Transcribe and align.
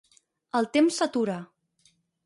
El 0.59 0.69
temps 0.77 0.99
s'atura. 1.03 1.39